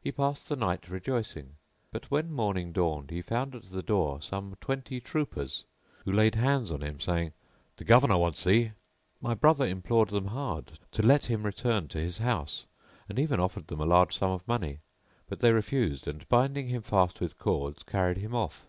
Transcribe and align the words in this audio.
He 0.00 0.12
passed 0.12 0.48
the 0.48 0.54
night 0.54 0.88
rejoicing, 0.88 1.56
but 1.90 2.08
when 2.08 2.30
morning 2.32 2.70
dawned 2.70 3.10
he 3.10 3.20
found 3.20 3.56
at 3.56 3.72
the 3.72 3.82
door 3.82 4.22
some 4.22 4.56
twenty 4.60 5.00
troopers 5.00 5.64
who 6.04 6.12
laid 6.12 6.36
hands 6.36 6.70
on 6.70 6.80
him 6.80 7.00
saying, 7.00 7.32
"The 7.76 7.82
Governor 7.82 8.18
wants 8.18 8.44
thee!" 8.44 8.70
My 9.20 9.34
brother 9.34 9.66
implored 9.66 10.10
them 10.10 10.28
hard 10.28 10.78
to 10.92 11.02
let 11.02 11.26
him 11.26 11.42
return 11.42 11.88
to 11.88 11.98
his 11.98 12.18
house; 12.18 12.66
and 13.08 13.18
even 13.18 13.40
offered 13.40 13.66
them 13.66 13.80
a 13.80 13.84
large 13.84 14.16
sum 14.16 14.30
of 14.30 14.46
money; 14.46 14.78
but 15.28 15.40
they 15.40 15.50
refused 15.50 16.06
and, 16.06 16.28
binding 16.28 16.68
him 16.68 16.82
fast 16.82 17.20
with 17.20 17.36
cords, 17.36 17.82
carried 17.82 18.18
him 18.18 18.32
off. 18.32 18.68